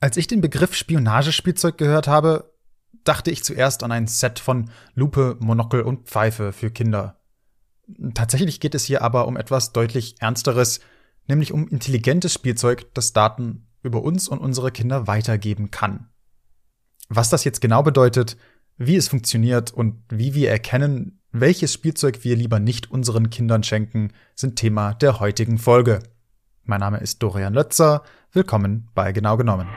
Als 0.00 0.16
ich 0.16 0.28
den 0.28 0.40
Begriff 0.40 0.74
Spionagespielzeug 0.74 1.76
gehört 1.76 2.06
habe, 2.06 2.52
dachte 3.02 3.30
ich 3.32 3.42
zuerst 3.42 3.82
an 3.82 3.90
ein 3.90 4.06
Set 4.06 4.38
von 4.38 4.70
Lupe, 4.94 5.36
Monokel 5.40 5.82
und 5.82 6.06
Pfeife 6.06 6.52
für 6.52 6.70
Kinder. 6.70 7.18
Tatsächlich 8.14 8.60
geht 8.60 8.74
es 8.74 8.84
hier 8.84 9.02
aber 9.02 9.26
um 9.26 9.36
etwas 9.36 9.72
deutlich 9.72 10.16
Ernsteres, 10.20 10.80
nämlich 11.26 11.52
um 11.52 11.66
intelligentes 11.66 12.32
Spielzeug, 12.32 12.86
das 12.94 13.12
Daten 13.12 13.66
über 13.82 14.02
uns 14.02 14.28
und 14.28 14.38
unsere 14.38 14.70
Kinder 14.70 15.06
weitergeben 15.06 15.70
kann. 15.70 16.08
Was 17.08 17.30
das 17.30 17.44
jetzt 17.44 17.60
genau 17.60 17.82
bedeutet, 17.82 18.36
wie 18.76 18.96
es 18.96 19.08
funktioniert 19.08 19.72
und 19.72 20.04
wie 20.10 20.34
wir 20.34 20.50
erkennen, 20.50 21.20
welches 21.32 21.72
Spielzeug 21.72 22.22
wir 22.22 22.36
lieber 22.36 22.60
nicht 22.60 22.90
unseren 22.90 23.30
Kindern 23.30 23.64
schenken, 23.64 24.12
sind 24.36 24.56
Thema 24.56 24.94
der 24.94 25.18
heutigen 25.18 25.58
Folge. 25.58 26.00
Mein 26.64 26.80
Name 26.80 26.98
ist 26.98 27.22
Dorian 27.22 27.54
Lötzer. 27.54 28.04
Willkommen 28.32 28.88
bei 28.94 29.12
Genau 29.12 29.36
genommen. 29.36 29.68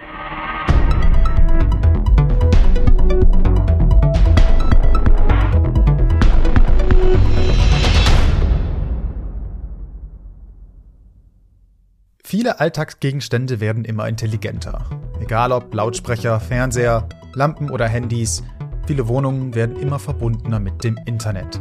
Viele 12.31 12.61
Alltagsgegenstände 12.61 13.59
werden 13.59 13.83
immer 13.83 14.07
intelligenter. 14.07 14.85
Egal 15.19 15.51
ob 15.51 15.73
Lautsprecher, 15.73 16.39
Fernseher, 16.39 17.09
Lampen 17.33 17.69
oder 17.69 17.89
Handys, 17.89 18.41
viele 18.87 19.09
Wohnungen 19.09 19.53
werden 19.53 19.75
immer 19.75 19.99
verbundener 19.99 20.61
mit 20.61 20.81
dem 20.85 20.97
Internet. 21.05 21.59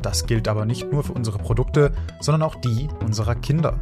Das 0.00 0.24
gilt 0.24 0.48
aber 0.48 0.64
nicht 0.64 0.90
nur 0.90 1.04
für 1.04 1.12
unsere 1.12 1.36
Produkte, 1.36 1.92
sondern 2.20 2.40
auch 2.40 2.54
die 2.54 2.88
unserer 3.04 3.34
Kinder 3.34 3.78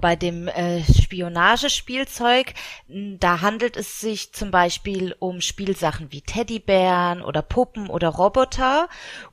bei 0.00 0.16
dem 0.16 0.48
äh, 0.48 0.82
Spionagespielzeug, 0.84 2.54
da 2.88 3.40
handelt 3.40 3.76
es 3.76 4.00
sich 4.00 4.32
zum 4.32 4.50
Beispiel 4.50 5.14
um 5.18 5.40
Spielsachen 5.40 6.12
wie 6.12 6.22
Teddybären 6.22 7.22
oder 7.22 7.42
Puppen 7.42 7.88
oder 7.88 8.08
Roboter. 8.08 8.88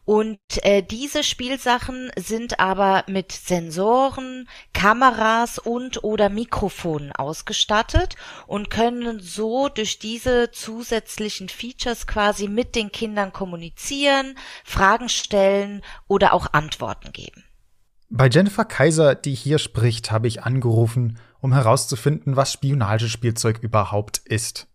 Und 0.05 0.39
äh, 0.63 0.81
diese 0.83 1.23
Spielsachen 1.23 2.11
sind 2.17 2.59
aber 2.59 3.03
mit 3.07 3.31
Sensoren, 3.31 4.49
Kameras 4.73 5.59
und 5.59 6.03
oder 6.03 6.29
Mikrofonen 6.29 7.11
ausgestattet 7.11 8.15
und 8.47 8.69
können 8.69 9.19
so 9.19 9.69
durch 9.69 9.99
diese 9.99 10.51
zusätzlichen 10.51 11.49
Features 11.49 12.07
quasi 12.07 12.47
mit 12.47 12.75
den 12.75 12.91
Kindern 12.91 13.31
kommunizieren, 13.33 14.37
Fragen 14.63 15.09
stellen 15.09 15.81
oder 16.07 16.33
auch 16.33 16.53
Antworten 16.53 17.11
geben. 17.11 17.43
Bei 18.15 18.29
Jennifer 18.29 18.63
Kaiser, 18.63 19.15
die 19.15 19.33
hier 19.33 19.57
spricht, 19.57 20.11
habe 20.11 20.27
ich 20.27 20.43
angerufen, 20.43 21.17
um 21.39 21.51
herauszufinden, 21.51 22.35
was 22.35 22.53
Spionagespielzeug 22.53 23.57
überhaupt 23.63 24.19
ist. 24.19 24.67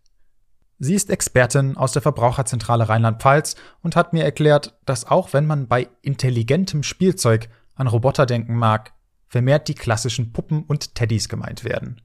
Sie 0.77 0.93
ist 0.93 1.09
Expertin 1.09 1.77
aus 1.77 1.93
der 1.93 2.01
Verbraucherzentrale 2.01 2.89
Rheinland-Pfalz 2.89 3.55
und 3.81 3.95
hat 3.95 4.11
mir 4.11 4.25
erklärt, 4.25 4.77
dass 4.83 5.05
auch 5.05 5.31
wenn 5.31 5.47
man 5.47 5.69
bei 5.69 5.87
intelligentem 6.01 6.83
Spielzeug 6.83 7.47
an 7.75 7.87
Roboter 7.87 8.25
denken 8.25 8.55
mag, 8.55 8.91
vermehrt 9.29 9.69
die 9.69 9.75
klassischen 9.75 10.33
Puppen 10.33 10.63
und 10.63 10.95
Teddys 10.95 11.29
gemeint 11.29 11.63
werden. 11.63 12.01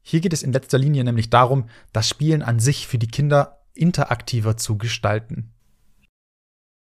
Hier 0.00 0.20
geht 0.20 0.32
es 0.32 0.44
in 0.44 0.52
letzter 0.52 0.78
Linie 0.78 1.02
nämlich 1.02 1.28
darum, 1.28 1.68
das 1.92 2.08
Spielen 2.08 2.42
an 2.42 2.60
sich 2.60 2.86
für 2.86 2.98
die 2.98 3.08
Kinder 3.08 3.64
interaktiver 3.74 4.56
zu 4.56 4.78
gestalten. 4.78 5.55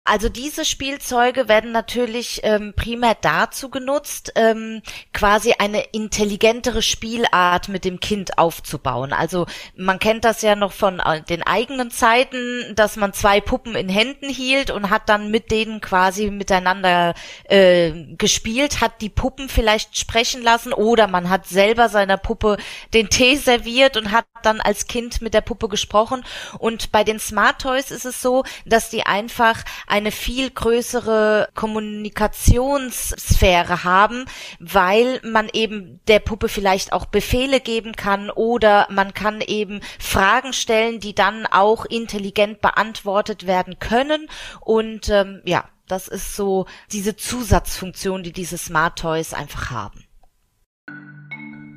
Also 0.05 0.27
diese 0.27 0.65
Spielzeuge 0.65 1.47
werden 1.47 1.71
natürlich 1.71 2.41
ähm, 2.43 2.73
primär 2.75 3.15
dazu 3.21 3.69
genutzt, 3.69 4.33
ähm, 4.35 4.81
quasi 5.13 5.53
eine 5.57 5.81
intelligentere 5.93 6.81
Spielart 6.81 7.69
mit 7.69 7.85
dem 7.85 8.01
Kind 8.01 8.37
aufzubauen. 8.37 9.13
Also 9.13 9.45
man 9.77 9.99
kennt 9.99 10.25
das 10.25 10.41
ja 10.41 10.57
noch 10.57 10.73
von 10.73 10.99
äh, 10.99 11.21
den 11.21 11.41
eigenen 11.41 11.89
Zeiten, 11.89 12.73
dass 12.75 12.97
man 12.97 13.13
zwei 13.13 13.39
Puppen 13.39 13.75
in 13.75 13.87
Händen 13.87 14.27
hielt 14.27 14.71
und 14.71 14.89
hat 14.89 15.07
dann 15.07 15.31
mit 15.31 15.51
denen 15.51 15.79
quasi 15.79 16.29
miteinander 16.29 17.13
äh, 17.45 17.91
gespielt, 18.17 18.81
hat 18.81 18.99
die 18.99 19.09
Puppen 19.09 19.47
vielleicht 19.47 19.97
sprechen 19.97 20.41
lassen 20.41 20.73
oder 20.73 21.07
man 21.07 21.29
hat 21.29 21.47
selber 21.47 21.87
seiner 21.87 22.17
Puppe 22.17 22.57
den 22.93 23.09
Tee 23.09 23.37
serviert 23.37 23.95
und 23.95 24.11
hat 24.11 24.25
dann 24.41 24.59
als 24.59 24.87
Kind 24.87 25.21
mit 25.21 25.33
der 25.33 25.39
Puppe 25.39 25.69
gesprochen. 25.69 26.25
Und 26.59 26.91
bei 26.91 27.05
den 27.05 27.19
Smart 27.19 27.61
Toys 27.61 27.89
ist 27.89 28.05
es 28.05 28.21
so, 28.21 28.43
dass 28.65 28.89
die 28.89 29.05
einfach 29.05 29.63
eine 29.93 30.09
viel 30.09 30.49
größere 30.49 31.49
Kommunikationssphäre 31.53 33.83
haben, 33.83 34.25
weil 34.59 35.21
man 35.23 35.49
eben 35.53 35.99
der 36.07 36.17
Puppe 36.17 36.49
vielleicht 36.49 36.93
auch 36.93 37.05
Befehle 37.05 37.59
geben 37.59 37.91
kann 37.91 38.31
oder 38.31 38.87
man 38.89 39.13
kann 39.13 39.39
eben 39.41 39.81
Fragen 39.99 40.51
stellen, 40.51 40.99
die 40.99 41.13
dann 41.13 41.45
auch 41.45 41.85
intelligent 41.85 42.59
beantwortet 42.59 43.45
werden 43.45 43.77
können. 43.77 44.27
Und 44.61 45.09
ähm, 45.09 45.43
ja, 45.45 45.65
das 45.87 46.07
ist 46.07 46.35
so 46.35 46.65
diese 46.91 47.15
Zusatzfunktion, 47.15 48.23
die 48.23 48.31
diese 48.31 48.57
Smart 48.57 48.97
Toys 48.97 49.35
einfach 49.35 49.69
haben. 49.69 50.05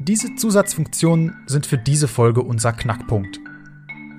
Diese 0.01 0.35
Zusatzfunktionen 0.37 1.45
sind 1.47 1.67
für 1.67 1.77
diese 1.77 2.09
Folge 2.09 2.41
unser 2.41 2.73
Knackpunkt. 2.73 3.39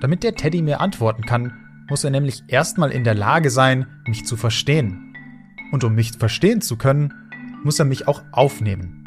Damit 0.00 0.22
der 0.22 0.36
Teddy 0.36 0.62
mir 0.62 0.80
antworten 0.80 1.24
kann, 1.24 1.67
muss 1.88 2.04
er 2.04 2.10
nämlich 2.10 2.44
erstmal 2.48 2.90
in 2.90 3.04
der 3.04 3.14
Lage 3.14 3.50
sein, 3.50 3.86
mich 4.06 4.24
zu 4.24 4.36
verstehen. 4.36 5.14
Und 5.72 5.84
um 5.84 5.94
mich 5.94 6.12
verstehen 6.12 6.60
zu 6.60 6.76
können, 6.76 7.14
muss 7.64 7.78
er 7.78 7.84
mich 7.84 8.06
auch 8.06 8.22
aufnehmen. 8.32 9.04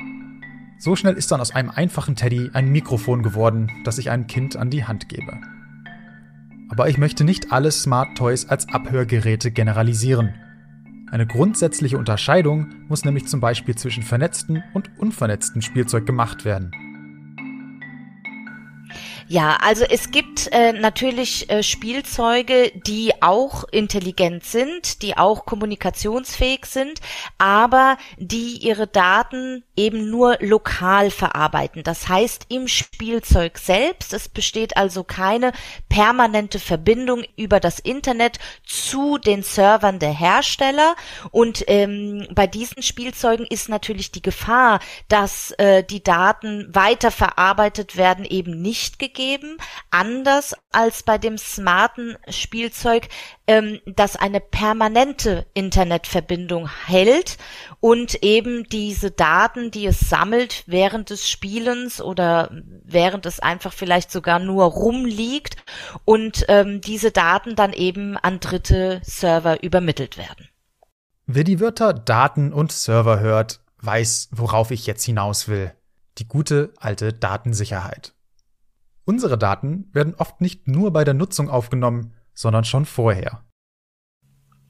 So 0.78 0.96
schnell 0.96 1.14
ist 1.14 1.32
dann 1.32 1.42
aus 1.42 1.54
einem 1.54 1.70
einfachen 1.70 2.16
Teddy 2.16 2.50
ein 2.54 2.72
Mikrofon 2.72 3.22
geworden, 3.22 3.70
das 3.84 4.00
ich 4.00 4.10
einem 4.10 4.28
Kind 4.28 4.56
an 4.56 4.70
die 4.70 4.84
Hand 4.84 5.10
gebe. 5.10 5.40
Aber 6.70 6.90
ich 6.90 6.98
möchte 6.98 7.24
nicht 7.24 7.52
alle 7.52 7.72
Smart 7.72 8.18
Toys 8.18 8.48
als 8.48 8.68
Abhörgeräte 8.70 9.52
generalisieren. 9.52 10.34
Eine 11.12 11.28
grundsätzliche 11.28 11.98
Unterscheidung 11.98 12.70
muss 12.88 13.06
nämlich 13.06 13.28
zum 13.28 13.42
Beispiel 13.42 13.76
zwischen 13.76 14.04
vernetzten 14.04 14.64
und 14.74 14.90
unvernetzten 14.98 15.62
Spielzeug 15.62 16.06
gemacht 16.06 16.46
werden. 16.46 16.72
Ja, 19.32 19.56
also 19.62 19.86
es 19.86 20.12
gibt 20.12 20.52
äh, 20.52 20.74
natürlich 20.74 21.50
äh, 21.50 21.64
Spielzeuge, 21.64 22.70
die 22.76 23.14
auch 23.22 23.64
intelligent 23.72 24.44
sind, 24.44 25.02
die 25.02 25.16
auch 25.16 25.46
kommunikationsfähig 25.46 26.66
sind, 26.66 27.00
aber 27.38 27.96
die 28.18 28.58
ihre 28.58 28.88
Daten 28.88 29.64
eben 29.78 30.10
nur 30.10 30.36
lokal 30.42 31.12
verarbeiten. 31.12 31.82
Das 31.82 32.10
heißt 32.10 32.48
im 32.50 32.68
Spielzeug 32.68 33.58
selbst. 33.58 34.12
Es 34.12 34.28
besteht 34.28 34.76
also 34.76 35.06
keine 35.06 35.54
permanente 35.88 36.60
Verbindung 36.60 37.24
über 37.38 37.62
das 37.62 37.80
Internet 37.80 38.38
zu 38.66 39.18
den 39.18 39.44
Servern 39.44 40.00
der 40.00 40.12
Hersteller. 40.12 40.94
Und 41.32 41.64
ähm, 41.68 42.28
bei 42.36 42.48
diesen 42.48 42.84
Spielzeugen 42.84 43.48
ist 43.48 43.70
natürlich 43.70 44.12
die 44.12 44.22
Gefahr, 44.22 44.82
dass 45.08 45.52
äh, 45.52 45.86
die 45.86 46.04
Daten 46.04 46.68
weiterverarbeitet 46.76 47.96
werden, 47.96 48.26
eben 48.26 48.62
nicht 48.62 49.00
gegeben 49.00 49.21
geben, 49.22 49.58
anders 49.92 50.56
als 50.72 51.04
bei 51.04 51.20
dem 51.20 51.38
smarten 51.38 52.18
Spielzeug, 52.28 53.08
ähm, 53.46 53.80
das 53.86 54.16
eine 54.16 54.40
permanente 54.40 55.46
Internetverbindung 55.54 56.68
hält 56.88 57.38
und 57.80 58.24
eben 58.24 58.64
diese 58.70 59.12
Daten, 59.12 59.70
die 59.70 59.86
es 59.86 60.00
sammelt 60.00 60.64
während 60.66 61.12
des 61.12 61.30
Spielens 61.30 62.02
oder 62.02 62.50
während 62.84 63.28
es 63.28 63.40
einfach 63.40 63.74
vielleicht 63.74 64.12
sogar 64.12 64.40
nur 64.40 64.66
rumliegt 64.66 65.58
und 66.04 66.46
ähm, 66.48 66.82
diese 66.82 67.12
Daten 67.12 67.56
dann 67.56 67.74
eben 67.74 68.18
an 68.18 68.40
dritte 68.40 69.02
Server 69.04 69.62
übermittelt 69.62 70.18
werden. 70.18 70.50
Wer 71.28 71.44
die 71.44 71.60
Wörter 71.60 71.94
Daten 71.94 72.52
und 72.54 72.72
Server 72.72 73.20
hört, 73.20 73.60
weiß, 73.82 74.30
worauf 74.32 74.72
ich 74.72 74.88
jetzt 74.88 75.04
hinaus 75.04 75.48
will. 75.48 75.72
Die 76.18 76.28
gute 76.28 76.74
alte 76.78 77.14
Datensicherheit. 77.14 78.14
Unsere 79.12 79.38
Daten 79.38 79.90
werden 79.92 80.16
oft 80.16 80.40
nicht 80.40 80.70
nur 80.70 80.94
bei 80.94 81.04
der 81.04 81.14
Nutzung 81.14 81.50
aufgenommen, 81.50 82.14
sondern 82.34 82.64
schon 82.64 82.86
vorher. 82.86 83.44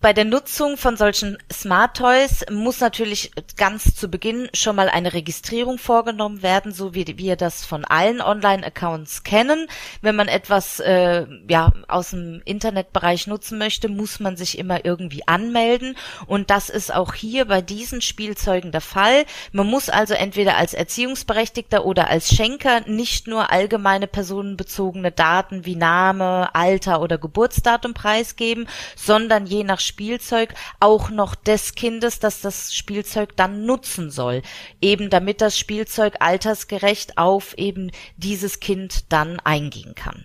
Bei 0.01 0.13
der 0.13 0.25
Nutzung 0.25 0.77
von 0.77 0.97
solchen 0.97 1.37
Smart 1.53 1.97
Toys 1.97 2.43
muss 2.49 2.79
natürlich 2.79 3.31
ganz 3.55 3.93
zu 3.93 4.09
Beginn 4.09 4.49
schon 4.51 4.75
mal 4.75 4.89
eine 4.89 5.13
Registrierung 5.13 5.77
vorgenommen 5.77 6.41
werden, 6.41 6.71
so 6.71 6.95
wie 6.95 7.05
wir 7.19 7.35
das 7.35 7.63
von 7.63 7.85
allen 7.85 8.19
Online-Accounts 8.19 9.21
kennen. 9.21 9.67
Wenn 10.01 10.15
man 10.15 10.27
etwas 10.27 10.79
äh, 10.79 11.27
ja 11.47 11.71
aus 11.87 12.09
dem 12.09 12.41
Internetbereich 12.45 13.27
nutzen 13.27 13.59
möchte, 13.59 13.89
muss 13.89 14.19
man 14.19 14.37
sich 14.37 14.57
immer 14.57 14.85
irgendwie 14.85 15.27
anmelden 15.27 15.95
und 16.25 16.49
das 16.49 16.69
ist 16.71 16.91
auch 16.91 17.13
hier 17.13 17.45
bei 17.45 17.61
diesen 17.61 18.01
Spielzeugen 18.01 18.71
der 18.71 18.81
Fall. 18.81 19.25
Man 19.51 19.67
muss 19.67 19.87
also 19.89 20.15
entweder 20.15 20.57
als 20.57 20.73
Erziehungsberechtigter 20.73 21.85
oder 21.85 22.07
als 22.07 22.33
Schenker 22.33 22.81
nicht 22.87 23.27
nur 23.27 23.51
allgemeine 23.51 24.07
personenbezogene 24.07 25.11
Daten 25.11 25.63
wie 25.67 25.75
Name, 25.75 26.55
Alter 26.55 27.01
oder 27.03 27.19
Geburtsdatum 27.19 27.93
preisgeben, 27.93 28.67
sondern 28.95 29.45
je 29.45 29.63
nach 29.63 29.79
Spielzeug 29.91 30.53
auch 30.79 31.09
noch 31.09 31.35
des 31.35 31.75
Kindes, 31.75 32.19
das 32.19 32.39
das 32.39 32.73
Spielzeug 32.73 33.35
dann 33.35 33.65
nutzen 33.65 34.09
soll, 34.09 34.41
eben 34.79 35.09
damit 35.09 35.41
das 35.41 35.59
Spielzeug 35.59 36.15
altersgerecht 36.21 37.17
auf 37.17 37.57
eben 37.57 37.91
dieses 38.15 38.61
Kind 38.61 39.11
dann 39.11 39.41
eingehen 39.41 39.95
kann. 39.95 40.23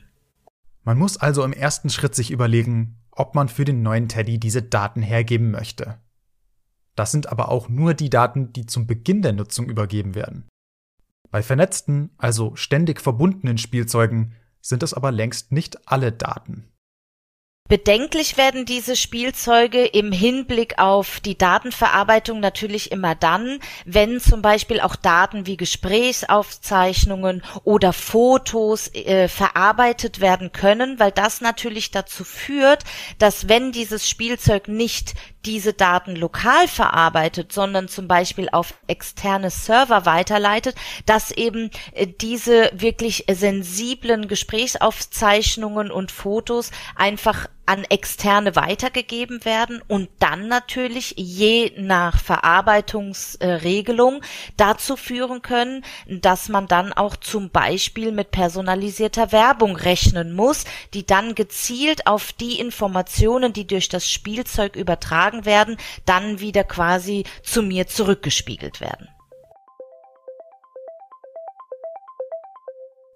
Man 0.84 0.98
muss 0.98 1.16
also 1.16 1.42
im 1.42 1.52
ersten 1.52 1.90
Schritt 1.90 2.14
sich 2.14 2.30
überlegen, 2.30 3.00
ob 3.10 3.34
man 3.34 3.48
für 3.48 3.64
den 3.64 3.82
neuen 3.82 4.08
Teddy 4.08 4.38
diese 4.38 4.62
Daten 4.62 5.02
hergeben 5.02 5.50
möchte. 5.50 5.98
Das 6.94 7.10
sind 7.10 7.28
aber 7.28 7.50
auch 7.50 7.68
nur 7.68 7.94
die 7.94 8.08
Daten, 8.08 8.52
die 8.52 8.66
zum 8.66 8.86
Beginn 8.86 9.20
der 9.20 9.32
Nutzung 9.32 9.68
übergeben 9.68 10.14
werden. 10.14 10.46
Bei 11.32 11.42
vernetzten, 11.42 12.10
also 12.18 12.54
ständig 12.54 13.00
verbundenen 13.00 13.58
Spielzeugen 13.58 14.36
sind 14.60 14.84
es 14.84 14.94
aber 14.94 15.10
längst 15.10 15.50
nicht 15.50 15.88
alle 15.88 16.12
Daten. 16.12 16.68
Bedenklich 17.68 18.36
werden 18.36 18.64
diese 18.64 18.94
Spielzeuge 18.94 19.84
im 19.84 20.12
Hinblick 20.12 20.78
auf 20.78 21.20
die 21.20 21.36
Datenverarbeitung 21.36 22.38
natürlich 22.38 22.92
immer 22.92 23.14
dann, 23.14 23.58
wenn 23.84 24.20
zum 24.20 24.40
Beispiel 24.40 24.80
auch 24.80 24.94
Daten 24.94 25.46
wie 25.46 25.56
Gesprächsaufzeichnungen 25.56 27.42
oder 27.64 27.92
Fotos 27.92 28.88
äh, 28.94 29.28
verarbeitet 29.28 30.20
werden 30.20 30.52
können, 30.52 31.00
weil 31.00 31.10
das 31.10 31.40
natürlich 31.40 31.90
dazu 31.90 32.22
führt, 32.22 32.84
dass 33.18 33.48
wenn 33.48 33.72
dieses 33.72 34.08
Spielzeug 34.08 34.68
nicht 34.68 35.14
diese 35.44 35.72
Daten 35.72 36.16
lokal 36.16 36.68
verarbeitet, 36.68 37.52
sondern 37.52 37.88
zum 37.88 38.08
Beispiel 38.08 38.48
auf 38.50 38.74
externe 38.88 39.50
Server 39.50 40.04
weiterleitet, 40.04 40.76
dass 41.06 41.30
eben 41.30 41.70
äh, 41.92 42.06
diese 42.06 42.70
wirklich 42.74 43.24
sensiblen 43.30 44.28
Gesprächsaufzeichnungen 44.28 45.90
und 45.90 46.10
Fotos 46.10 46.70
einfach 46.96 47.48
an 47.66 47.84
externe 47.84 48.56
weitergegeben 48.56 49.44
werden 49.44 49.82
und 49.88 50.08
dann 50.18 50.48
natürlich 50.48 51.14
je 51.16 51.72
nach 51.76 52.18
Verarbeitungsregelung 52.18 54.22
dazu 54.56 54.96
führen 54.96 55.42
können, 55.42 55.84
dass 56.08 56.48
man 56.48 56.68
dann 56.68 56.92
auch 56.92 57.16
zum 57.16 57.50
Beispiel 57.50 58.12
mit 58.12 58.30
personalisierter 58.30 59.32
Werbung 59.32 59.76
rechnen 59.76 60.34
muss, 60.34 60.64
die 60.94 61.04
dann 61.04 61.34
gezielt 61.34 62.06
auf 62.06 62.32
die 62.32 62.60
Informationen, 62.60 63.52
die 63.52 63.66
durch 63.66 63.88
das 63.88 64.08
Spielzeug 64.08 64.76
übertragen 64.76 65.44
werden, 65.44 65.76
dann 66.04 66.40
wieder 66.40 66.64
quasi 66.64 67.24
zu 67.42 67.62
mir 67.62 67.86
zurückgespiegelt 67.86 68.80
werden. 68.80 69.08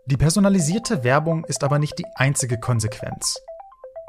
Die 0.06 0.16
personalisierte 0.16 1.04
Werbung 1.04 1.44
ist 1.44 1.62
aber 1.62 1.78
nicht 1.78 1.96
die 1.96 2.06
einzige 2.16 2.58
Konsequenz. 2.58 3.40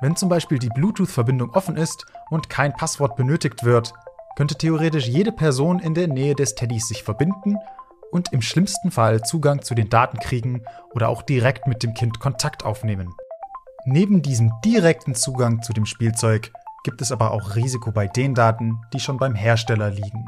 Wenn 0.01 0.15
zum 0.15 0.29
Beispiel 0.29 0.57
die 0.57 0.69
Bluetooth-Verbindung 0.69 1.51
offen 1.51 1.77
ist 1.77 2.07
und 2.31 2.49
kein 2.49 2.73
Passwort 2.73 3.15
benötigt 3.15 3.63
wird, 3.63 3.93
könnte 4.35 4.55
theoretisch 4.55 5.07
jede 5.07 5.31
Person 5.31 5.77
in 5.77 5.93
der 5.93 6.07
Nähe 6.07 6.33
des 6.33 6.55
Teddys 6.55 6.87
sich 6.87 7.03
verbinden 7.03 7.57
und 8.11 8.33
im 8.33 8.41
schlimmsten 8.41 8.89
Fall 8.89 9.21
Zugang 9.21 9.61
zu 9.61 9.75
den 9.75 9.89
Daten 9.89 10.17
kriegen 10.17 10.63
oder 10.93 11.09
auch 11.09 11.21
direkt 11.21 11.67
mit 11.67 11.83
dem 11.83 11.93
Kind 11.93 12.19
Kontakt 12.19 12.65
aufnehmen. 12.65 13.13
Neben 13.85 14.23
diesem 14.23 14.51
direkten 14.65 15.13
Zugang 15.13 15.61
zu 15.61 15.71
dem 15.71 15.85
Spielzeug 15.85 16.51
gibt 16.83 17.01
es 17.01 17.11
aber 17.11 17.31
auch 17.31 17.55
Risiko 17.55 17.91
bei 17.91 18.07
den 18.07 18.33
Daten, 18.33 18.81
die 18.93 18.99
schon 18.99 19.17
beim 19.17 19.35
Hersteller 19.35 19.91
liegen. 19.91 20.25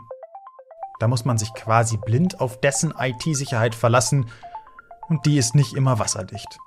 Da 1.00 1.08
muss 1.08 1.26
man 1.26 1.40
sich 1.40 1.52
quasi 1.56 1.98
blind 1.98 2.40
auf 2.40 2.60
dessen 2.62 2.94
IT-Sicherheit 2.98 3.74
verlassen 3.74 4.30
und 5.10 5.26
die 5.26 5.38
ist 5.38 5.56
nicht 5.56 5.74
immer 5.74 5.98
wasserdicht. 5.98 6.60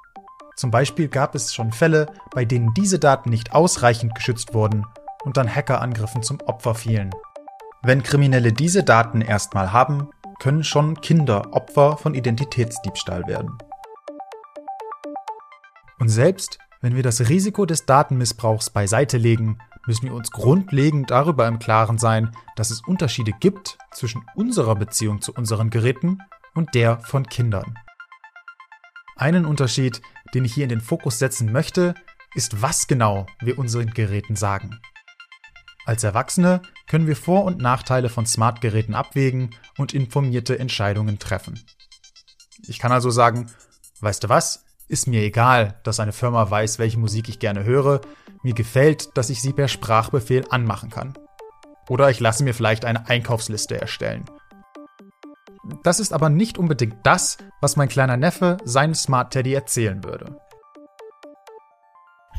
Zum 0.57 0.71
Beispiel 0.71 1.09
gab 1.09 1.35
es 1.35 1.53
schon 1.53 1.71
Fälle, 1.71 2.07
bei 2.35 2.47
denen 2.47 2.73
diese 2.73 2.99
Daten 2.99 3.29
nicht 3.29 3.53
ausreichend 3.53 4.15
geschützt 4.15 4.55
wurden 4.55 4.87
und 5.25 5.37
dann 5.37 5.55
Hackerangriffen 5.55 6.23
zum 6.23 6.41
Opfer 6.41 6.75
fielen. 6.75 7.11
Wenn 7.83 8.03
Kriminelle 8.03 8.55
diese 8.55 8.83
Daten 8.83 9.21
erstmal 9.21 9.73
haben, 9.73 10.09
können 10.41 10.65
schon 10.65 10.99
Kinder 11.03 11.53
Opfer 11.53 11.99
von 11.99 12.15
Identitätsdiebstahl 12.15 13.27
werden. 13.27 13.59
Und 15.99 16.09
selbst 16.09 16.59
wenn 16.81 16.95
wir 16.95 17.03
das 17.03 17.29
Risiko 17.29 17.67
des 17.67 17.85
Datenmissbrauchs 17.85 18.71
beiseite 18.71 19.19
legen, 19.19 19.59
müssen 19.87 20.07
wir 20.07 20.15
uns 20.15 20.31
grundlegend 20.31 21.11
darüber 21.11 21.47
im 21.49 21.59
Klaren 21.59 21.99
sein, 21.99 22.31
dass 22.57 22.71
es 22.71 22.81
Unterschiede 22.81 23.33
gibt 23.41 23.77
zwischen 23.93 24.25
unserer 24.35 24.75
Beziehung 24.75 25.21
zu 25.21 25.33
unseren 25.35 25.69
Geräten 25.69 26.19
und 26.55 26.75
der 26.75 27.01
von 27.01 27.27
Kindern. 27.27 27.77
Einen 29.17 29.47
Unterschied, 29.47 30.03
den 30.35 30.45
ich 30.45 30.53
hier 30.53 30.65
in 30.65 30.69
den 30.69 30.83
Fokus 30.83 31.19
setzen 31.19 31.51
möchte, 31.51 31.95
ist, 32.35 32.61
was 32.61 32.87
genau 32.87 33.27
wir 33.41 33.59
unseren 33.59 33.95
Geräten 33.95 34.37
sagen. 34.37 34.79
Als 35.87 36.05
Erwachsene 36.05 36.61
können 36.87 37.07
wir 37.07 37.17
Vor- 37.17 37.45
und 37.45 37.59
Nachteile 37.59 38.11
von 38.11 38.27
Smartgeräten 38.27 38.95
abwägen 38.95 39.55
und 39.79 39.95
informierte 39.95 40.59
Entscheidungen 40.59 41.19
treffen. 41.19 41.59
Ich 42.67 42.79
kann 42.79 42.93
also 42.93 43.09
sagen, 43.09 43.51
weißt 44.01 44.25
du 44.25 44.29
was, 44.29 44.65
ist 44.87 45.07
mir 45.07 45.23
egal, 45.23 45.81
dass 45.83 45.99
eine 45.99 46.13
Firma 46.13 46.51
weiß, 46.51 46.79
welche 46.79 46.99
Musik 46.99 47.31
ich 47.31 47.39
gerne 47.39 47.65
höre, 47.65 48.03
mir 48.43 48.53
gefällt, 48.53 49.17
dass 49.17 49.31
ich 49.31 49.41
sie 49.41 49.55
per 49.55 49.69
Sprachbefehl 49.69 50.45
anmachen 50.51 50.91
kann. 50.91 51.15
Oder 51.89 52.11
ich 52.11 52.21
lasse 52.21 52.45
mir 52.45 52.53
vielleicht 52.53 52.85
eine 52.85 53.09
Einkaufsliste 53.09 53.81
erstellen. 53.81 54.27
Das 55.83 56.01
ist 56.01 56.13
aber 56.13 56.29
nicht 56.29 56.59
unbedingt 56.59 57.05
das, 57.05 57.39
was 57.61 57.77
mein 57.77 57.89
kleiner 57.89 58.17
Neffe 58.17 58.57
seinem 58.65 58.95
Smart 58.95 59.33
Teddy 59.33 59.55
erzählen 59.55 60.05
würde. 60.05 60.37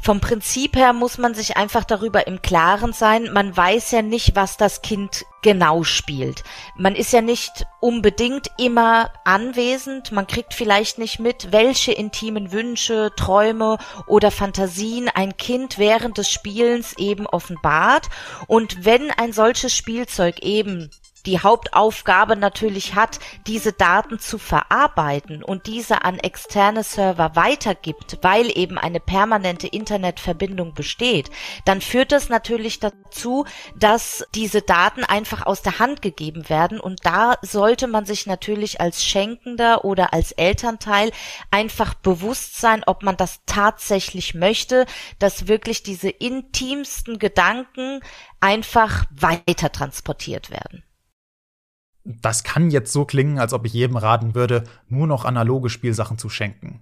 Vom 0.03 0.21
Prinzip 0.21 0.77
her 0.77 0.93
muss 0.93 1.17
man 1.17 1.33
sich 1.33 1.57
einfach 1.57 1.83
darüber 1.83 2.27
im 2.27 2.41
Klaren 2.41 2.93
sein. 2.93 3.29
Man 3.33 3.55
weiß 3.55 3.91
ja 3.91 4.01
nicht, 4.01 4.37
was 4.37 4.55
das 4.55 4.81
Kind 4.81 5.25
genau 5.41 5.83
spielt. 5.83 6.43
Man 6.77 6.95
ist 6.95 7.11
ja 7.11 7.21
nicht 7.21 7.65
unbedingt 7.81 8.47
immer 8.57 9.11
anwesend. 9.25 10.13
Man 10.13 10.25
kriegt 10.25 10.53
vielleicht 10.53 10.97
nicht 10.97 11.19
mit, 11.19 11.51
welche 11.51 11.91
intimen 11.91 12.53
Wünsche, 12.53 13.11
Träume 13.17 13.79
oder 14.07 14.31
Fantasien 14.31 15.09
ein 15.13 15.35
Kind 15.35 15.77
während 15.77 16.17
des 16.17 16.29
Spielens 16.29 16.93
eben 16.97 17.27
offenbart. 17.27 18.07
Und 18.47 18.85
wenn 18.85 19.11
ein 19.11 19.33
solches 19.33 19.75
Spielzeug 19.75 20.39
eben 20.39 20.89
die 21.27 21.39
Hauptaufgabe 21.39 22.37
natürlich 22.37 22.95
hat, 22.95 23.19
diese 23.45 23.73
Daten 23.73 24.17
zu 24.17 24.37
verarbeiten 24.37 25.43
und 25.43 25.67
diese 25.67 26.03
an 26.05 26.17
externe 26.17 26.83
Server 26.83 27.35
weitergibt, 27.35 28.19
weil 28.21 28.57
eben 28.57 28.77
eine 28.77 29.01
permanente 29.01 29.67
Internetverbindung 29.67 30.73
besteht, 30.73 31.29
dann 31.65 31.81
führt 31.81 32.13
das 32.13 32.29
natürlich 32.29 32.79
dazu, 32.79 33.45
dass 33.75 34.25
diese 34.33 34.61
Daten 34.61 35.03
einfach 35.03 35.45
aus 35.45 35.61
der 35.61 35.79
Hand 35.79 36.01
gegeben 36.01 36.47
werden 36.49 36.79
und 36.79 37.05
da 37.05 37.35
sollte 37.41 37.87
man 37.87 38.05
sich 38.05 38.25
natürlich 38.25 38.79
als 38.79 39.03
Schenkender 39.03 39.83
oder 39.83 40.13
als 40.13 40.31
Elternteil 40.31 41.11
einfach 41.51 41.93
bewusst 41.93 42.61
sein, 42.61 42.83
ob 42.85 43.03
man 43.03 43.17
das 43.17 43.41
tatsächlich 43.45 44.33
möchte, 44.33 44.85
dass 45.19 45.49
wirklich 45.49 45.83
diese 45.83 46.09
intimsten 46.09 47.19
Gedanken 47.19 47.99
einfach 48.39 49.05
weiter 49.11 49.71
transportiert 49.73 50.49
werden. 50.49 50.86
Das 52.09 52.43
kann 52.45 52.71
jetzt 52.71 52.93
so 52.93 53.03
klingen, 53.03 53.37
als 53.37 53.51
ob 53.51 53.65
ich 53.65 53.73
jedem 53.73 53.97
raten 53.97 54.33
würde, 54.33 54.63
nur 54.87 55.07
noch 55.07 55.25
analoge 55.25 55.69
Spielsachen 55.69 56.17
zu 56.17 56.29
schenken. 56.29 56.79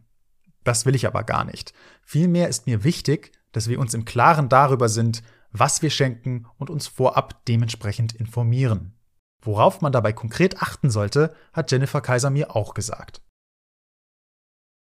Das 0.63 0.85
will 0.85 0.93
ich 0.93 1.07
aber 1.07 1.23
gar 1.23 1.45
nicht. 1.45 1.73
Vielmehr 2.03 2.47
ist 2.47 2.67
mir 2.67 2.83
wichtig, 2.83 3.31
dass 3.51 3.67
wir 3.67 3.79
uns 3.79 3.95
im 3.95 4.05
Klaren 4.05 4.49
darüber 4.49 4.87
sind, 4.87 5.23
was 5.51 5.81
wir 5.81 5.89
schenken 5.89 6.45
und 6.57 6.69
uns 6.69 6.87
vorab 6.87 7.43
dementsprechend 7.47 8.13
informieren. 8.13 8.93
Worauf 9.41 9.81
man 9.81 9.91
dabei 9.91 10.13
konkret 10.13 10.61
achten 10.61 10.91
sollte, 10.91 11.33
hat 11.53 11.71
Jennifer 11.71 12.01
Kaiser 12.01 12.29
mir 12.29 12.55
auch 12.55 12.75
gesagt. 12.75 13.21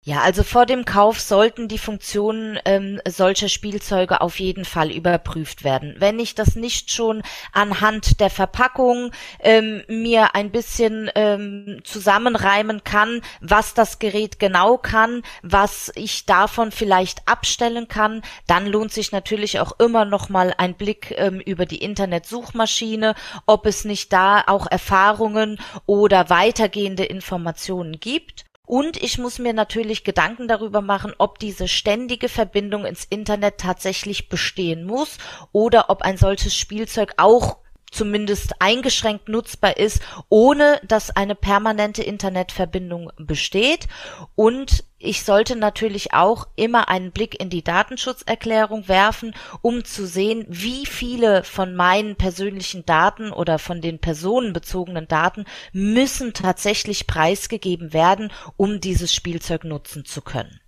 Ja, 0.04 0.22
also 0.22 0.42
vor 0.42 0.66
dem 0.66 0.84
Kauf 0.84 1.20
sollten 1.20 1.68
die 1.68 1.78
Funktionen 1.78 2.58
ähm, 2.64 3.00
solcher 3.06 3.48
Spielzeuge 3.48 4.20
auf 4.20 4.40
jeden 4.40 4.64
Fall 4.64 4.90
überprüft 4.90 5.62
werden. 5.62 5.94
Wenn 5.96 6.18
ich 6.18 6.34
das 6.34 6.56
nicht 6.56 6.90
schon 6.90 7.22
anhand 7.52 8.18
der 8.18 8.28
Verpackung 8.28 9.12
ähm, 9.38 9.84
mir 9.86 10.34
ein 10.34 10.50
bisschen 10.50 11.08
ähm, 11.14 11.82
zusammenreimen 11.84 12.82
kann, 12.82 13.20
was 13.40 13.74
das 13.74 14.00
Gerät 14.00 14.40
genau 14.40 14.76
kann, 14.76 15.22
was 15.42 15.92
ich 15.94 16.26
davon 16.26 16.72
vielleicht 16.72 17.28
abstellen 17.28 17.86
kann, 17.86 18.22
dann 18.48 18.66
lohnt 18.66 18.92
sich 18.92 19.12
natürlich 19.12 19.60
auch 19.60 19.78
immer 19.78 20.04
noch 20.04 20.28
mal 20.28 20.52
ein 20.58 20.74
Blick 20.74 21.14
ähm, 21.16 21.38
über 21.38 21.64
die 21.64 21.78
Internetsuchmaschine, 21.80 23.14
ob 23.46 23.66
es 23.66 23.84
nicht 23.84 24.12
da 24.12 24.42
auch 24.48 24.66
Erfahrungen 24.68 25.60
oder 25.86 26.28
weitergehende 26.28 27.04
Informationen 27.04 28.00
gibt. 28.00 28.46
Und 28.72 28.96
ich 28.96 29.18
muss 29.18 29.38
mir 29.38 29.52
natürlich 29.52 30.02
Gedanken 30.02 30.48
darüber 30.48 30.80
machen, 30.80 31.12
ob 31.18 31.38
diese 31.38 31.68
ständige 31.68 32.30
Verbindung 32.30 32.86
ins 32.86 33.04
Internet 33.04 33.58
tatsächlich 33.58 34.30
bestehen 34.30 34.84
muss 34.86 35.18
oder 35.52 35.90
ob 35.90 36.00
ein 36.00 36.16
solches 36.16 36.56
Spielzeug 36.56 37.12
auch 37.18 37.58
zumindest 37.90 38.62
eingeschränkt 38.62 39.28
nutzbar 39.28 39.76
ist, 39.76 40.00
ohne 40.30 40.80
dass 40.88 41.14
eine 41.14 41.34
permanente 41.34 42.02
Internetverbindung 42.02 43.12
besteht. 43.18 43.88
Und 44.36 44.84
ich 45.02 45.24
sollte 45.24 45.56
natürlich 45.56 46.14
auch 46.14 46.46
immer 46.54 46.88
einen 46.88 47.10
Blick 47.10 47.40
in 47.40 47.50
die 47.50 47.64
Datenschutzerklärung 47.64 48.86
werfen, 48.86 49.34
um 49.60 49.84
zu 49.84 50.06
sehen, 50.06 50.46
wie 50.48 50.86
viele 50.86 51.42
von 51.42 51.74
meinen 51.74 52.16
persönlichen 52.16 52.86
Daten 52.86 53.32
oder 53.32 53.58
von 53.58 53.80
den 53.80 53.98
personenbezogenen 53.98 55.08
Daten 55.08 55.44
müssen 55.72 56.34
tatsächlich 56.34 57.06
preisgegeben 57.06 57.92
werden, 57.92 58.32
um 58.56 58.80
dieses 58.80 59.12
Spielzeug 59.12 59.64
nutzen 59.64 60.04
zu 60.04 60.22
können. 60.22 60.60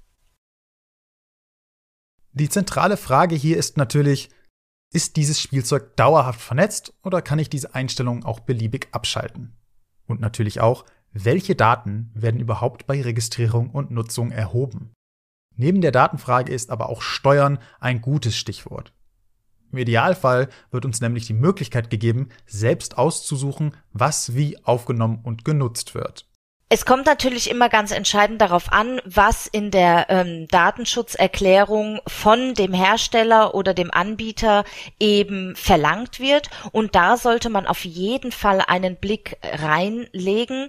Die 2.32 2.48
zentrale 2.48 2.96
Frage 2.96 3.36
hier 3.36 3.56
ist 3.56 3.76
natürlich, 3.76 4.30
ist 4.92 5.16
dieses 5.16 5.40
Spielzeug 5.40 5.96
dauerhaft 5.96 6.40
vernetzt 6.40 6.92
oder 7.04 7.22
kann 7.22 7.38
ich 7.38 7.48
diese 7.48 7.74
Einstellungen 7.76 8.24
auch 8.24 8.40
beliebig 8.40 8.88
abschalten? 8.90 9.56
Und 10.06 10.20
natürlich 10.20 10.60
auch, 10.60 10.84
welche 11.14 11.54
Daten 11.54 12.10
werden 12.12 12.40
überhaupt 12.40 12.88
bei 12.88 13.00
Registrierung 13.00 13.70
und 13.70 13.92
Nutzung 13.92 14.32
erhoben? 14.32 14.92
Neben 15.56 15.80
der 15.80 15.92
Datenfrage 15.92 16.52
ist 16.52 16.70
aber 16.70 16.88
auch 16.88 17.02
Steuern 17.02 17.60
ein 17.78 18.00
gutes 18.00 18.36
Stichwort. 18.36 18.92
Im 19.70 19.78
Idealfall 19.78 20.48
wird 20.72 20.84
uns 20.84 21.00
nämlich 21.00 21.26
die 21.26 21.32
Möglichkeit 21.32 21.88
gegeben, 21.88 22.30
selbst 22.46 22.98
auszusuchen, 22.98 23.76
was 23.92 24.34
wie 24.34 24.62
aufgenommen 24.64 25.20
und 25.22 25.44
genutzt 25.44 25.94
wird. 25.94 26.28
Es 26.70 26.86
kommt 26.86 27.06
natürlich 27.06 27.50
immer 27.50 27.68
ganz 27.68 27.90
entscheidend 27.90 28.40
darauf 28.40 28.72
an, 28.72 29.00
was 29.04 29.46
in 29.46 29.70
der 29.70 30.06
ähm, 30.08 30.48
Datenschutzerklärung 30.48 32.00
von 32.06 32.54
dem 32.54 32.72
Hersteller 32.72 33.54
oder 33.54 33.74
dem 33.74 33.90
Anbieter 33.92 34.64
eben 34.98 35.54
verlangt 35.56 36.20
wird. 36.20 36.48
Und 36.72 36.94
da 36.94 37.16
sollte 37.16 37.50
man 37.50 37.66
auf 37.66 37.84
jeden 37.84 38.32
Fall 38.32 38.62
einen 38.66 38.96
Blick 38.96 39.36
reinlegen. 39.42 40.68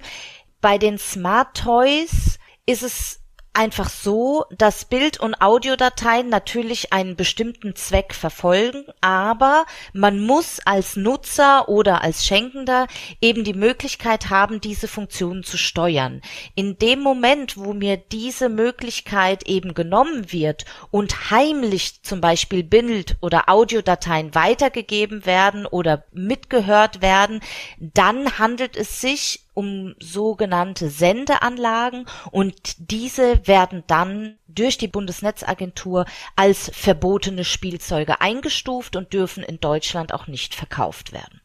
Bei 0.62 0.78
den 0.78 0.98
Smart 0.98 1.58
Toys 1.58 2.40
ist 2.66 2.84
es 2.84 3.22
einfach 3.56 3.90
so, 3.90 4.46
dass 4.52 4.86
Bild- 4.86 5.20
und 5.20 5.42
Audiodateien 5.42 6.30
natürlich 6.30 6.94
einen 6.94 7.16
bestimmten 7.16 7.76
Zweck 7.76 8.14
verfolgen, 8.14 8.86
aber 9.02 9.66
man 9.94 10.20
muss 10.20 10.60
als 10.66 10.96
Nutzer 10.96 11.70
oder 11.70 12.02
als 12.02 12.26
Schenkender 12.26 12.88
eben 13.22 13.44
die 13.44 13.54
Möglichkeit 13.54 14.30
haben, 14.30 14.62
diese 14.62 14.88
Funktionen 14.88 15.44
zu 15.44 15.58
steuern. 15.58 16.22
In 16.56 16.78
dem 16.78 17.00
Moment, 17.00 17.58
wo 17.58 17.74
mir 17.74 17.98
diese 17.98 18.50
Möglichkeit 18.50 19.48
eben 19.48 19.74
genommen 19.74 20.32
wird 20.32 20.66
und 20.92 21.32
heimlich 21.32 22.04
zum 22.04 22.22
Beispiel 22.22 22.64
Bild- 22.64 23.16
oder 23.22 23.50
Audiodateien 23.50 24.36
weitergegeben 24.36 25.26
werden 25.26 25.66
oder 25.66 26.04
mitgehört 26.12 27.02
werden, 27.02 27.42
dann 27.80 28.38
handelt 28.38 28.76
es 28.76 29.02
sich 29.02 29.45
um 29.56 29.96
sogenannte 30.00 30.90
Sendeanlagen 30.90 32.06
und 32.30 32.92
diese 32.92 33.48
werden 33.48 33.84
dann 33.88 34.38
durch 34.48 34.78
die 34.78 34.88
Bundesnetzagentur 34.88 36.06
als 36.36 36.70
verbotene 36.74 37.44
Spielzeuge 37.44 38.22
eingestuft 38.22 38.96
und 38.96 39.14
dürfen 39.14 39.44
in 39.44 39.60
Deutschland 39.60 40.14
auch 40.14 40.28
nicht 40.28 40.54
verkauft 40.54 41.12
werden. 41.12 41.42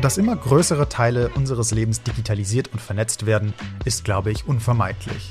Dass 0.00 0.16
immer 0.16 0.34
größere 0.34 0.88
Teile 0.88 1.28
unseres 1.34 1.72
Lebens 1.72 2.02
digitalisiert 2.02 2.72
und 2.72 2.80
vernetzt 2.80 3.26
werden, 3.26 3.52
ist, 3.84 4.02
glaube 4.02 4.30
ich, 4.30 4.48
unvermeidlich. 4.48 5.30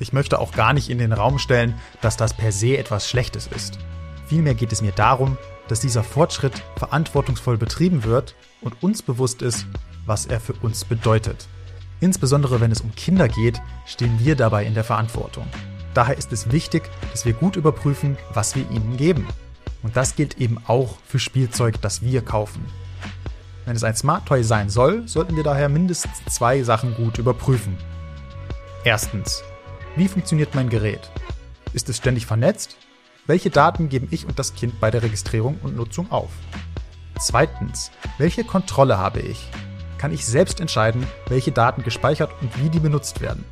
Ich 0.00 0.12
möchte 0.12 0.40
auch 0.40 0.50
gar 0.50 0.72
nicht 0.72 0.90
in 0.90 0.98
den 0.98 1.12
Raum 1.12 1.38
stellen, 1.38 1.78
dass 2.00 2.16
das 2.16 2.34
per 2.34 2.50
se 2.50 2.76
etwas 2.76 3.08
Schlechtes 3.08 3.46
ist. 3.46 3.78
Vielmehr 4.26 4.54
geht 4.54 4.72
es 4.72 4.82
mir 4.82 4.90
darum, 4.90 5.38
dass 5.68 5.80
dieser 5.80 6.02
Fortschritt 6.02 6.62
verantwortungsvoll 6.76 7.56
betrieben 7.56 8.04
wird 8.04 8.34
und 8.60 8.82
uns 8.82 9.02
bewusst 9.02 9.42
ist, 9.42 9.66
was 10.06 10.26
er 10.26 10.40
für 10.40 10.54
uns 10.54 10.84
bedeutet. 10.84 11.48
Insbesondere 12.00 12.60
wenn 12.60 12.72
es 12.72 12.80
um 12.80 12.94
Kinder 12.94 13.28
geht, 13.28 13.60
stehen 13.86 14.18
wir 14.18 14.36
dabei 14.36 14.64
in 14.64 14.74
der 14.74 14.84
Verantwortung. 14.84 15.46
Daher 15.94 16.18
ist 16.18 16.32
es 16.32 16.50
wichtig, 16.50 16.90
dass 17.12 17.24
wir 17.24 17.32
gut 17.32 17.56
überprüfen, 17.56 18.18
was 18.32 18.56
wir 18.56 18.68
ihnen 18.70 18.96
geben. 18.96 19.26
Und 19.82 19.96
das 19.96 20.16
gilt 20.16 20.38
eben 20.40 20.58
auch 20.66 20.96
für 21.06 21.18
Spielzeug, 21.18 21.80
das 21.80 22.02
wir 22.02 22.22
kaufen. 22.22 22.64
Wenn 23.64 23.76
es 23.76 23.84
ein 23.84 23.96
Smart 23.96 24.26
Toy 24.26 24.42
sein 24.42 24.68
soll, 24.68 25.06
sollten 25.08 25.36
wir 25.36 25.44
daher 25.44 25.68
mindestens 25.68 26.22
zwei 26.28 26.62
Sachen 26.62 26.94
gut 26.94 27.18
überprüfen. 27.18 27.78
Erstens, 28.84 29.42
wie 29.96 30.08
funktioniert 30.08 30.54
mein 30.54 30.68
Gerät? 30.68 31.10
Ist 31.72 31.88
es 31.88 31.96
ständig 31.96 32.26
vernetzt 32.26 32.76
welche 33.26 33.48
Daten 33.50 33.88
geben 33.88 34.08
ich 34.10 34.26
und 34.26 34.38
das 34.38 34.54
Kind 34.54 34.80
bei 34.80 34.90
der 34.90 35.02
Registrierung 35.02 35.58
und 35.62 35.76
Nutzung 35.76 36.10
auf? 36.10 36.30
Zweitens, 37.18 37.90
welche 38.18 38.44
Kontrolle 38.44 38.98
habe 38.98 39.20
ich? 39.20 39.48
Kann 39.96 40.12
ich 40.12 40.26
selbst 40.26 40.60
entscheiden, 40.60 41.06
welche 41.28 41.52
Daten 41.52 41.82
gespeichert 41.82 42.30
und 42.42 42.62
wie 42.62 42.68
die 42.68 42.80
benutzt 42.80 43.22
werden? 43.22 43.44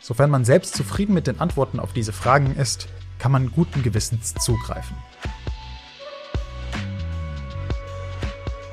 Sofern 0.00 0.28
man 0.30 0.44
selbst 0.44 0.74
zufrieden 0.74 1.14
mit 1.14 1.26
den 1.26 1.40
Antworten 1.40 1.80
auf 1.80 1.94
diese 1.94 2.12
Fragen 2.12 2.54
ist, 2.56 2.88
kann 3.18 3.32
man 3.32 3.50
guten 3.50 3.82
Gewissens 3.82 4.34
zugreifen. 4.34 4.96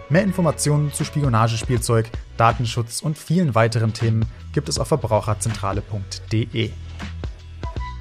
Mehr 0.09 0.23
Informationen 0.23 0.91
zu 0.91 1.05
Spionagespielzeug, 1.05 2.09
Datenschutz 2.35 3.01
und 3.01 3.17
vielen 3.17 3.55
weiteren 3.55 3.93
Themen 3.93 4.25
gibt 4.51 4.67
es 4.67 4.77
auf 4.77 4.89
verbraucherzentrale.de. 4.89 6.71